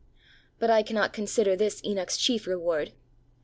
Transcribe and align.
But 0.57 0.71
I 0.71 0.81
cannot 0.81 1.13
consider 1.13 1.55
this 1.55 1.79
Enoch's 1.85 2.17
chief 2.17 2.47
reward. 2.47 2.93